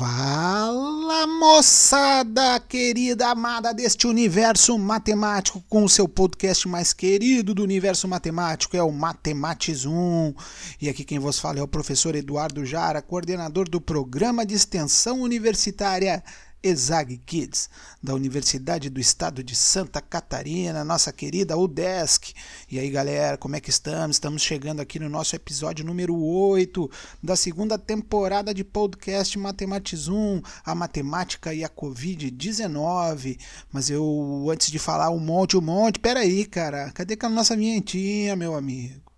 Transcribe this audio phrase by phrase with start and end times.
[0.00, 8.08] Fala moçada querida, amada deste universo matemático, com o seu podcast mais querido do universo
[8.08, 10.32] matemático, é o Matematis 1.
[10.80, 15.20] E aqui quem vos fala é o professor Eduardo Jara, coordenador do programa de extensão
[15.20, 16.24] universitária
[16.62, 17.70] ESAG Kids,
[18.02, 22.34] da Universidade do Estado de Santa Catarina, nossa querida UDESC.
[22.70, 24.16] E aí, galera, como é que estamos?
[24.16, 26.90] Estamos chegando aqui no nosso episódio número 8
[27.22, 33.38] da segunda temporada de podcast Matematizum, a matemática e a Covid-19.
[33.72, 38.36] Mas eu, antes de falar um monte, um monte, peraí, cara, cadê a nossa vinhetinha,
[38.36, 39.09] meu amigo?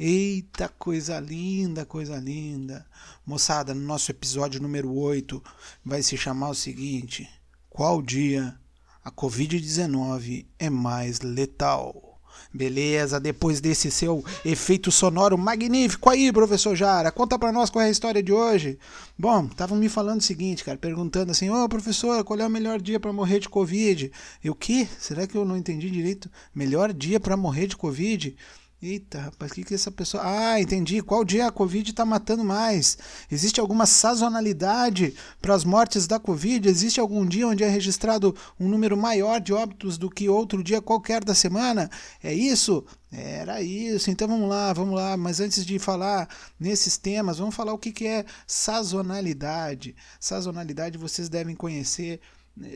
[0.00, 2.86] Eita, coisa linda, coisa linda.
[3.26, 5.42] Moçada, no nosso episódio número 8
[5.84, 7.28] vai se chamar o seguinte:
[7.68, 8.56] Qual dia
[9.04, 12.20] a Covid-19 é mais letal?
[12.54, 17.88] Beleza, depois desse seu efeito sonoro magnífico aí, professor Jara, conta para nós qual é
[17.88, 18.78] a história de hoje.
[19.18, 22.50] Bom, estavam me falando o seguinte, cara, perguntando assim: "Ô, oh, professor, qual é o
[22.50, 24.12] melhor dia para morrer de covid?"
[24.44, 24.88] Eu que?
[25.00, 26.30] Será que eu não entendi direito?
[26.54, 28.36] Melhor dia para morrer de covid?
[28.80, 30.22] Eita, rapaz, o que, que essa pessoa.
[30.24, 31.02] Ah, entendi.
[31.02, 32.96] Qual dia a Covid está matando mais?
[33.28, 36.68] Existe alguma sazonalidade para as mortes da Covid?
[36.68, 40.80] Existe algum dia onde é registrado um número maior de óbitos do que outro dia
[40.80, 41.90] qualquer da semana?
[42.22, 42.84] É isso?
[43.10, 44.12] Era isso.
[44.12, 45.16] Então vamos lá, vamos lá.
[45.16, 49.96] Mas antes de falar nesses temas, vamos falar o que, que é sazonalidade.
[50.20, 52.20] Sazonalidade vocês devem conhecer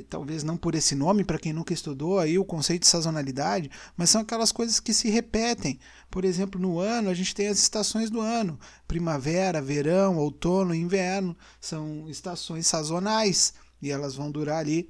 [0.08, 4.10] talvez não por esse nome, para quem nunca estudou aí o conceito de sazonalidade, mas
[4.10, 5.78] são aquelas coisas que se repetem.
[6.10, 11.36] Por exemplo, no ano a gente tem as estações do ano: primavera, verão, outono, inverno,
[11.60, 14.88] são estações sazonais e elas vão durar ali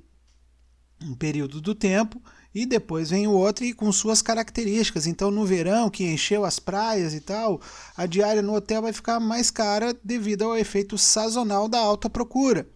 [1.02, 2.22] um período do tempo
[2.54, 5.06] e depois vem o outro e com suas características.
[5.06, 7.60] Então, no verão, que encheu as praias e tal,
[7.96, 12.68] a diária no hotel vai ficar mais cara devido ao efeito sazonal da alta procura.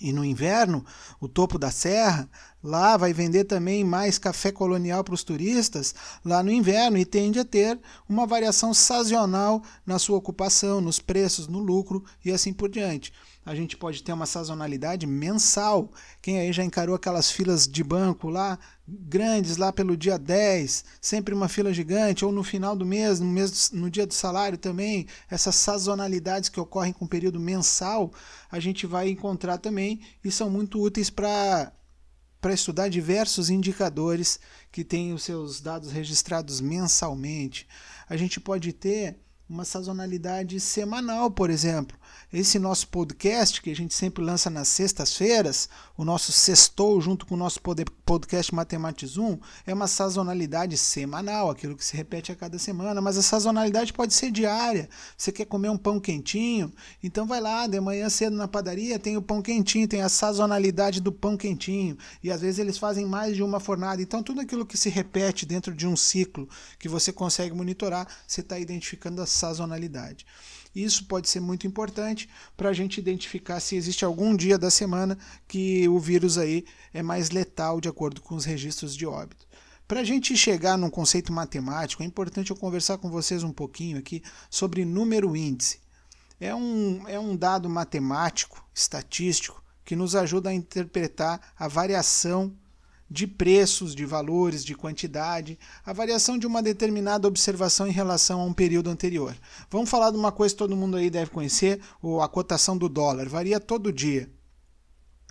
[0.00, 0.84] E no inverno,
[1.20, 2.28] o topo da serra,
[2.62, 5.94] lá vai vender também mais café colonial para os turistas,
[6.24, 11.48] lá no inverno, e tende a ter uma variação sazonal na sua ocupação, nos preços,
[11.48, 13.12] no lucro e assim por diante
[13.48, 15.90] a gente pode ter uma sazonalidade mensal.
[16.20, 21.32] Quem aí já encarou aquelas filas de banco lá, grandes lá pelo dia 10, sempre
[21.32, 25.06] uma fila gigante, ou no final do mês, no, mês, no dia do salário também,
[25.30, 28.12] essas sazonalidades que ocorrem com período mensal,
[28.52, 31.72] a gente vai encontrar também e são muito úteis para
[32.40, 34.38] para estudar diversos indicadores
[34.70, 37.66] que têm os seus dados registrados mensalmente.
[38.08, 39.16] A gente pode ter
[39.48, 41.98] uma sazonalidade semanal, por exemplo.
[42.32, 47.34] Esse nosso podcast, que a gente sempre lança nas sextas-feiras, o nosso sextou junto com
[47.34, 47.60] o nosso
[48.04, 53.22] podcast Matematizum, é uma sazonalidade semanal, aquilo que se repete a cada semana, mas a
[53.22, 54.90] sazonalidade pode ser diária.
[55.16, 56.72] Você quer comer um pão quentinho?
[57.02, 61.00] Então vai lá, de manhã cedo na padaria, tem o pão quentinho, tem a sazonalidade
[61.00, 61.96] do pão quentinho.
[62.22, 64.02] E às vezes eles fazem mais de uma fornada.
[64.02, 66.48] Então tudo aquilo que se repete dentro de um ciclo
[66.78, 70.26] que você consegue monitorar, você está identificando a sazonalidade.
[70.74, 75.18] Isso pode ser muito importante para a gente identificar se existe algum dia da semana
[75.46, 79.46] que o vírus aí é mais letal de acordo com os registros de óbito.
[79.86, 83.98] Para a gente chegar num conceito matemático, é importante eu conversar com vocês um pouquinho
[83.98, 85.80] aqui sobre número índice.
[86.38, 92.54] É um, é um dado matemático, estatístico, que nos ajuda a interpretar a variação
[93.10, 98.44] de preços, de valores, de quantidade, a variação de uma determinada observação em relação a
[98.44, 99.36] um período anterior.
[99.70, 101.80] Vamos falar de uma coisa que todo mundo aí deve conhecer,
[102.22, 104.30] a cotação do dólar, varia todo dia.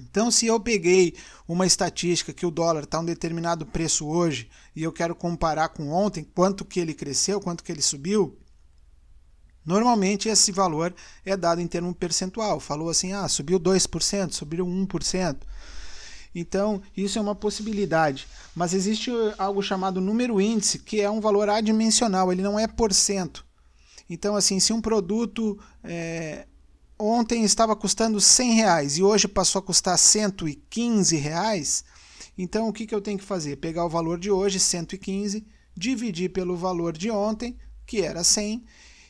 [0.02, 1.16] Então, se eu peguei
[1.48, 5.90] uma estatística que o dólar está um determinado preço hoje e eu quero comparar com
[5.90, 8.38] ontem, quanto que ele cresceu, quanto que ele subiu,
[9.66, 10.94] normalmente esse valor
[11.26, 12.60] é dado em termo percentual.
[12.60, 15.38] Falou assim, ah, subiu 2%, subiu 1%.
[16.40, 18.28] Então, isso é uma possibilidade.
[18.54, 22.94] Mas existe algo chamado número índice, que é um valor adimensional, ele não é por
[22.94, 23.44] cento.
[24.08, 26.46] Então, assim, se um produto é,
[26.98, 31.84] ontem estava custando 100 reais e hoje passou a custar 115 reais,
[32.38, 33.56] então o que, que eu tenho que fazer?
[33.56, 35.44] Pegar o valor de hoje, 115,
[35.76, 38.64] dividir pelo valor de ontem, que era 100,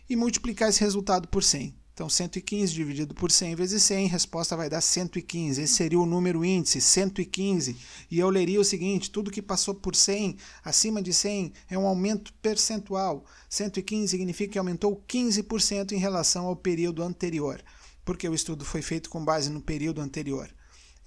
[0.10, 1.76] e multiplicar esse resultado por 100.
[1.98, 5.60] Então, 115 dividido por 100 vezes 100, resposta vai dar 115.
[5.60, 7.76] Esse seria o número índice, 115.
[8.12, 11.88] E eu leria o seguinte: tudo que passou por 100, acima de 100, é um
[11.88, 13.26] aumento percentual.
[13.50, 17.60] 115 significa que aumentou 15% em relação ao período anterior,
[18.06, 20.54] porque o estudo foi feito com base no período anterior.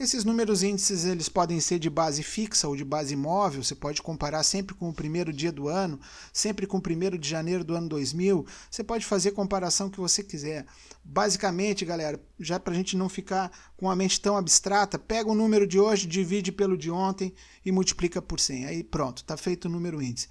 [0.01, 4.01] Esses números índices eles podem ser de base fixa ou de base móvel, você pode
[4.01, 6.01] comparar sempre com o primeiro dia do ano,
[6.33, 10.01] sempre com o primeiro de janeiro do ano 2000, você pode fazer a comparação que
[10.01, 10.65] você quiser.
[11.05, 15.35] Basicamente, galera, já para a gente não ficar com a mente tão abstrata, pega o
[15.35, 18.65] número de hoje, divide pelo de ontem e multiplica por 100.
[18.65, 20.29] Aí pronto, está feito o número índice.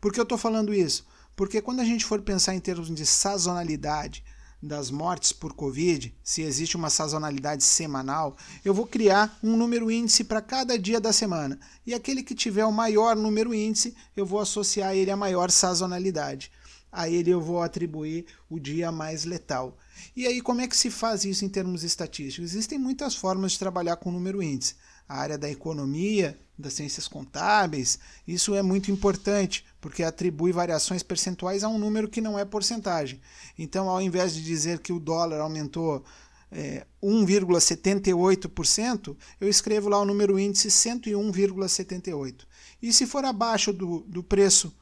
[0.00, 1.06] Por que eu estou falando isso?
[1.36, 4.24] Porque quando a gente for pensar em termos de sazonalidade,
[4.66, 10.24] das mortes por Covid, se existe uma sazonalidade semanal, eu vou criar um número índice
[10.24, 11.58] para cada dia da semana.
[11.86, 16.50] E aquele que tiver o maior número índice, eu vou associar ele à maior sazonalidade.
[16.90, 19.76] A ele eu vou atribuir o dia mais letal.
[20.14, 22.50] E aí, como é que se faz isso em termos estatísticos?
[22.50, 24.74] Existem muitas formas de trabalhar com número índice
[25.08, 31.62] a área da economia, das ciências contábeis, isso é muito importante, porque atribui variações percentuais
[31.62, 33.20] a um número que não é porcentagem.
[33.58, 36.04] Então, ao invés de dizer que o dólar aumentou
[36.50, 42.46] é, 1,78%, eu escrevo lá o número índice 101,78%.
[42.80, 44.74] E se for abaixo do, do preço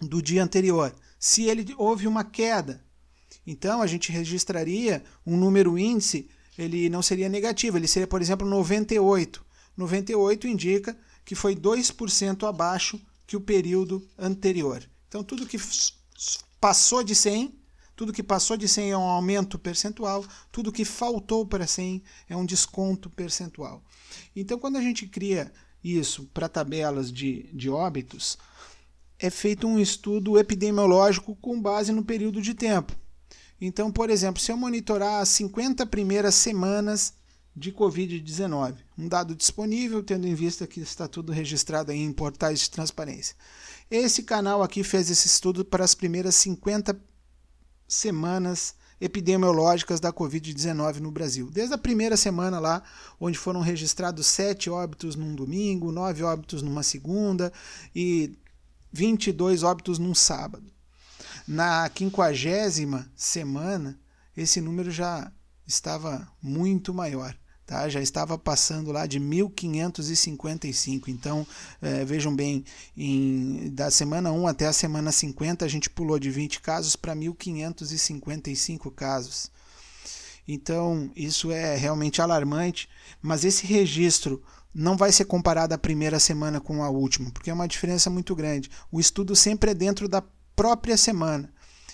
[0.00, 2.82] do dia anterior, se ele houve uma queda,
[3.46, 6.28] então a gente registraria um número índice
[6.62, 9.44] ele não seria negativo, ele seria, por exemplo, 98.
[9.80, 14.82] 98 indica que foi 2% abaixo que o período anterior.
[15.08, 15.58] Então, tudo que
[16.60, 17.58] passou de 100,
[17.96, 22.36] tudo que passou de 100 é um aumento percentual, tudo que faltou para 100 é
[22.36, 23.82] um desconto percentual.
[24.34, 28.38] Então, quando a gente cria isso para tabelas de, de óbitos,
[29.18, 32.94] é feito um estudo epidemiológico com base no período de tempo.
[33.60, 37.12] Então, por exemplo, se eu monitorar as 50 primeiras semanas
[37.60, 42.70] de Covid-19, um dado disponível, tendo em vista que está tudo registrado em portais de
[42.70, 43.36] transparência.
[43.90, 46.98] Esse canal aqui fez esse estudo para as primeiras 50
[47.86, 51.50] semanas epidemiológicas da Covid-19 no Brasil.
[51.50, 52.82] Desde a primeira semana lá,
[53.20, 57.52] onde foram registrados sete óbitos num domingo, nove óbitos numa segunda
[57.94, 58.38] e
[58.90, 60.72] 22 óbitos num sábado.
[61.46, 64.00] Na quinquagésima semana,
[64.34, 65.30] esse número já
[65.66, 67.36] estava muito maior.
[67.70, 67.88] Tá?
[67.88, 71.08] Já estava passando lá de 1555.
[71.08, 71.46] Então,
[71.80, 72.64] é, vejam bem,
[72.96, 77.14] em, da semana 1 até a semana 50, a gente pulou de 20 casos para
[77.14, 79.52] 1555 casos.
[80.48, 82.88] Então, isso é realmente alarmante,
[83.22, 84.42] mas esse registro
[84.74, 88.34] não vai ser comparado a primeira semana com a última, porque é uma diferença muito
[88.34, 88.68] grande.
[88.90, 90.24] O estudo sempre é dentro da
[90.56, 91.48] própria semana.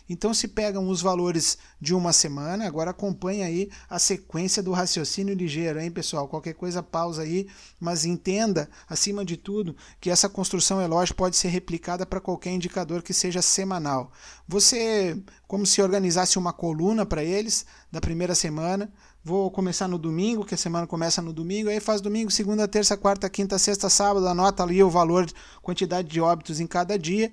[0.08, 5.34] Então se pegam os valores de uma semana, agora acompanha aí a sequência do raciocínio
[5.34, 6.28] ligeiro, hein, pessoal?
[6.28, 7.48] Qualquer coisa pausa aí,
[7.80, 13.02] mas entenda, acima de tudo, que essa construção elógica pode ser replicada para qualquer indicador
[13.02, 14.12] que seja semanal.
[14.46, 18.92] Você, como se organizasse uma coluna para eles da primeira semana,
[19.24, 22.96] vou começar no domingo, que a semana começa no domingo, aí faz domingo, segunda, terça,
[22.96, 25.26] quarta, quinta, sexta, sábado, anota ali o valor,
[25.60, 27.32] quantidade de óbitos em cada dia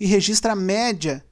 [0.00, 1.22] e registra a média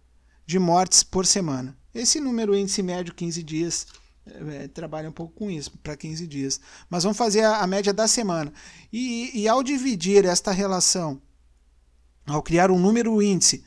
[0.52, 1.75] de mortes por semana.
[1.94, 3.87] Esse número índice médio 15 dias
[4.26, 6.60] é, trabalha um pouco com isso, para 15 dias.
[6.90, 8.52] Mas vamos fazer a, a média da semana.
[8.93, 11.22] E, e, ao dividir esta relação,
[12.26, 13.64] ao criar um número índice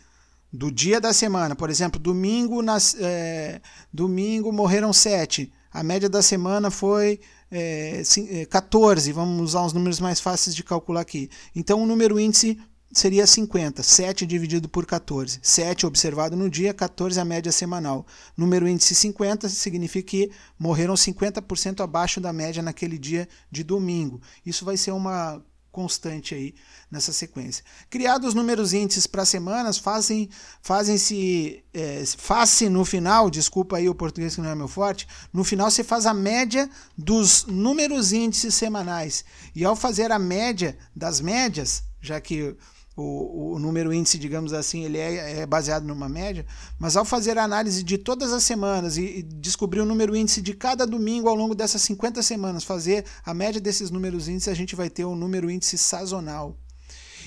[0.53, 3.59] do dia da semana, por exemplo, domingo, nas, é,
[3.91, 8.03] domingo morreram 7, a média da semana foi é,
[8.47, 11.31] 14, vamos usar os números mais fáceis de calcular aqui.
[11.55, 12.59] Então, o número índice
[12.91, 13.83] seria 50.
[13.83, 15.39] 7 dividido por 14.
[15.41, 18.05] 7 observado no dia, 14 a média semanal.
[18.37, 24.21] Número índice 50 significa que morreram 50% abaixo da média naquele dia de domingo.
[24.45, 25.43] Isso vai ser uma
[25.75, 26.55] constante aí
[26.89, 27.61] nessa sequência.
[27.89, 30.29] Criados os números índices para semanas, fazem
[30.61, 35.43] fazem-se é, faz-se no final, desculpa aí o português que não é meu forte, no
[35.43, 39.25] final você faz a média dos números índices semanais.
[39.53, 42.55] E ao fazer a média das médias, já que
[42.95, 46.45] o, o número índice, digamos assim, ele é, é, baseado numa média,
[46.79, 50.41] mas ao fazer a análise de todas as semanas e, e, descobrir o número índice
[50.41, 54.53] de cada domingo ao longo dessas 50 semanas, fazer a média desses números índices, a
[54.53, 56.57] gente vai ter um número índice sazonal.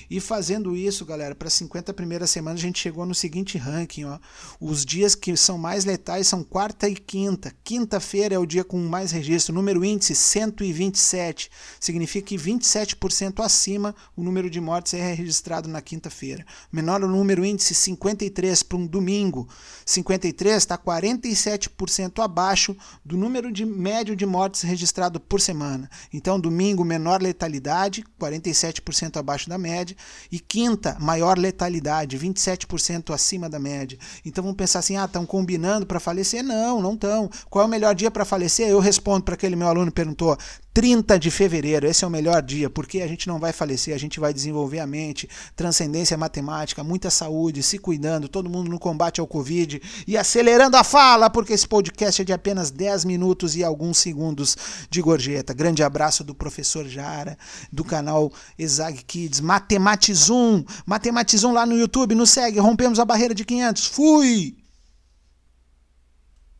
[0.09, 4.17] E fazendo isso, galera, para 50 primeiras semanas a gente chegou no seguinte ranking, ó.
[4.59, 7.53] Os dias que são mais letais são quarta e quinta.
[7.63, 11.51] Quinta-feira é o dia com mais registro, número índice 127.
[11.79, 16.43] Significa que 27% acima o número de mortes é registrado na quinta-feira.
[16.71, 19.47] Menor o número índice 53 para um domingo.
[19.85, 22.75] 53 está 47% abaixo
[23.05, 25.87] do número de médio de mortes registrado por semana.
[26.11, 29.98] Então, domingo menor letalidade, 47% abaixo da média
[30.31, 33.97] E quinta, maior letalidade, 27% acima da média.
[34.25, 36.43] Então vamos pensar assim: ah, estão combinando para falecer?
[36.43, 37.29] Não, não estão.
[37.49, 38.67] Qual é o melhor dia para falecer?
[38.67, 40.37] Eu respondo para aquele meu aluno que perguntou:
[40.79, 43.97] 30 de fevereiro, esse é o melhor dia, porque a gente não vai falecer, a
[43.97, 49.19] gente vai desenvolver a mente, transcendência matemática, muita saúde, se cuidando, todo mundo no combate
[49.19, 53.63] ao Covid e acelerando a fala, porque esse podcast é de apenas 10 minutos e
[53.63, 54.55] alguns segundos
[54.89, 55.53] de gorjeta.
[55.53, 57.37] Grande abraço do professor Jara,
[57.69, 63.43] do canal Exag Kids, Matematizum, Matematizum lá no YouTube, nos segue, rompemos a barreira de
[63.43, 63.85] 500.
[63.85, 64.58] Fui!